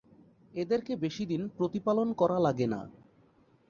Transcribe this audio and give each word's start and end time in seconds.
এদেরকে 0.53 0.93
বেশি 0.95 1.23
দিন 1.25 1.41
প্রতিপালন 1.57 2.07
করা 2.13 2.37
লাগে 2.39 2.67
না। 2.67 2.81